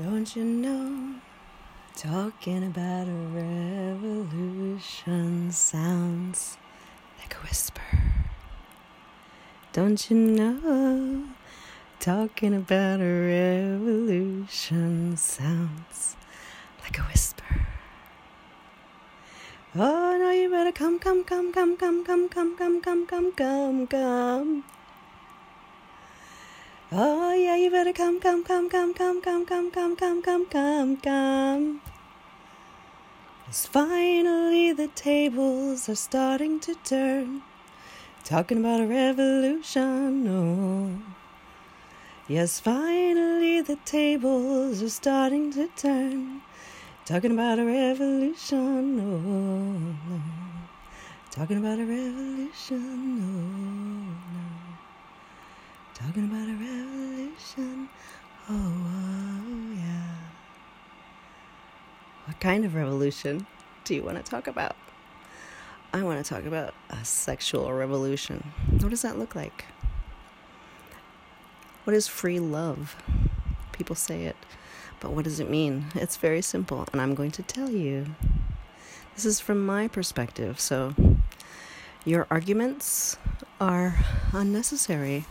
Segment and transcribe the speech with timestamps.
[0.00, 1.16] Don't you know?
[1.94, 3.12] Talking about a
[3.92, 6.56] revolution sounds
[7.18, 7.82] like a whisper.
[9.74, 11.24] Don't you know?
[12.00, 16.16] Talking about a revolution sounds
[16.82, 17.66] like a whisper.
[19.74, 24.64] Oh, no, you better come, come, come, come, come, come, come, come, come, come, come.
[26.94, 30.96] Oh yeah, you better come, come, come, come, come, come, come, come, come, come, come,
[30.98, 31.80] come.
[33.46, 37.40] Cause finally the tables are starting to turn.
[38.24, 41.00] Talking about a revolution, oh.
[42.28, 46.42] Yes, finally the tables are starting to turn.
[47.06, 50.20] Talking about a revolution, oh.
[51.30, 53.82] Talking about a revolution, oh.
[55.94, 56.41] Talking about
[62.42, 63.46] kind of revolution
[63.84, 64.74] do you want to talk about?
[65.92, 68.52] I want to talk about a sexual revolution.
[68.80, 69.64] What does that look like?
[71.84, 72.96] What is free love?
[73.70, 74.34] People say it,
[74.98, 75.84] but what does it mean?
[75.94, 78.06] It's very simple, and I'm going to tell you.
[79.14, 80.96] This is from my perspective, so
[82.04, 83.18] your arguments
[83.60, 85.26] are unnecessary.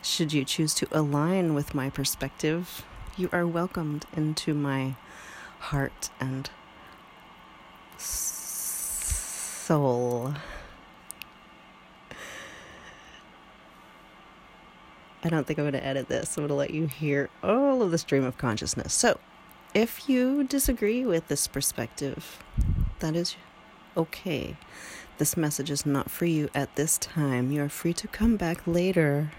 [0.00, 2.86] Should you choose to align with my perspective,
[3.18, 4.94] you are welcomed into my
[5.58, 6.50] heart and
[9.66, 10.34] soul.
[15.24, 16.36] I don't think I'm going to edit this.
[16.36, 18.94] I'm going to let you hear all of the stream of consciousness.
[18.94, 19.18] So,
[19.74, 22.42] if you disagree with this perspective,
[23.00, 23.36] that is
[23.96, 24.56] okay.
[25.18, 27.50] This message is not for you at this time.
[27.50, 29.32] You are free to come back later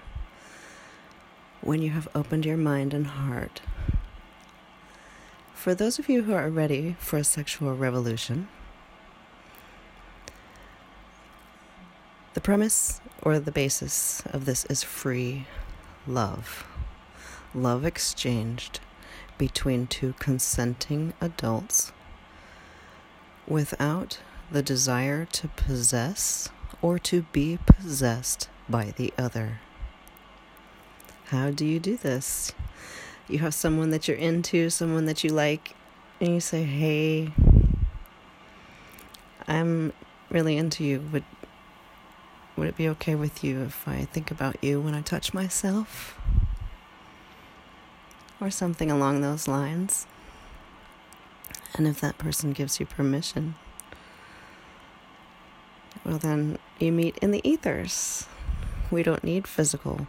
[1.61, 3.61] when you have opened your mind and heart.
[5.57, 8.47] For those of you who are ready for a sexual revolution,
[12.35, 15.47] the premise or the basis of this is free
[16.05, 16.63] love.
[17.55, 18.79] Love exchanged
[19.39, 21.91] between two consenting adults
[23.47, 24.19] without
[24.51, 26.49] the desire to possess
[26.83, 29.59] or to be possessed by the other.
[31.25, 32.53] How do you do this?
[33.29, 35.75] You have someone that you're into, someone that you like,
[36.21, 37.31] and you say, Hey,
[39.47, 39.91] I'm
[40.29, 41.01] really into you.
[41.11, 41.23] Would
[42.55, 46.19] would it be okay with you if I think about you when I touch myself?
[48.41, 50.07] Or something along those lines.
[51.75, 53.55] And if that person gives you permission,
[56.03, 58.25] well, then you meet in the ethers.
[58.89, 60.07] We don't need physical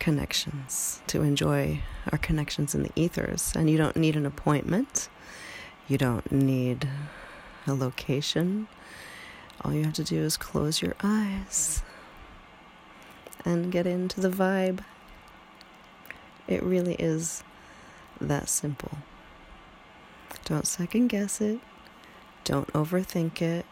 [0.00, 1.80] connections, to enjoy
[2.10, 3.52] our connections in the ethers.
[3.54, 5.08] And you don't need an appointment,
[5.86, 6.88] you don't need
[7.66, 8.66] a location.
[9.62, 11.82] All you have to do is close your eyes
[13.44, 14.82] and get into the vibe.
[16.48, 17.44] It really is
[18.20, 18.98] that simple.
[20.44, 21.60] Don't second guess it.
[22.44, 23.66] Don't overthink it.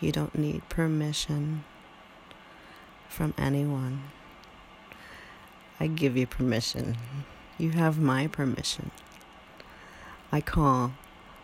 [0.00, 1.64] You don't need permission
[3.08, 4.02] from anyone.
[5.80, 6.96] I give you permission.
[7.56, 8.90] You have my permission.
[10.32, 10.92] I call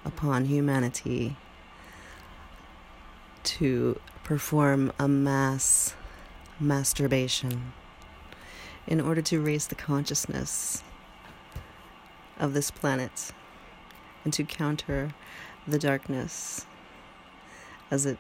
[0.04, 1.36] upon humanity
[3.44, 5.94] to perform a mass
[6.58, 7.72] masturbation
[8.86, 10.82] in order to raise the consciousness
[12.38, 13.32] of this planet
[14.24, 15.14] and to counter
[15.66, 16.66] the darkness
[17.90, 18.18] as it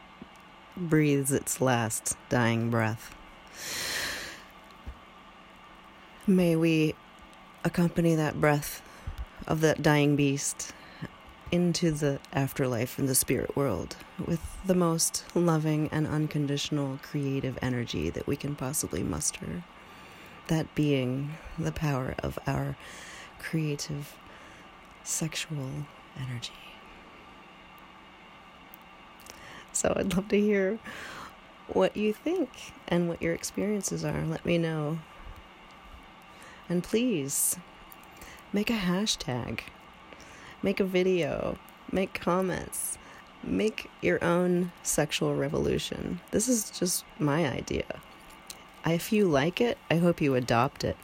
[0.76, 3.14] breathes its last dying breath.
[6.26, 6.94] May we
[7.64, 8.80] accompany that breath
[9.46, 10.72] of that dying beast
[11.52, 13.96] into the afterlife in the spirit world
[14.26, 19.64] with the most loving and unconditional creative energy that we can possibly muster.
[20.48, 22.74] That being the power of our
[23.38, 24.16] creative
[25.02, 25.68] sexual
[26.18, 26.52] energy.
[29.74, 30.78] So I'd love to hear
[31.68, 32.48] what you think
[32.88, 34.24] and what your experiences are.
[34.24, 35.00] Let me know
[36.68, 37.56] and please
[38.52, 39.60] make a hashtag,
[40.62, 41.58] make a video,
[41.90, 42.98] make comments,
[43.42, 46.20] make your own sexual revolution.
[46.30, 48.00] This is just my idea.
[48.86, 50.96] If you like it, I hope you adopt it.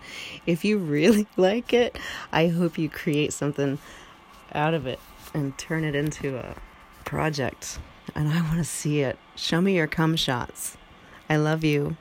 [0.46, 1.98] If you really like it,
[2.32, 3.78] I hope you create something
[4.52, 5.00] out of it
[5.32, 6.54] and turn it into a
[7.04, 7.78] project.
[8.14, 9.18] And I want to see it.
[9.36, 10.76] Show me your cum shots.
[11.28, 11.96] I love you.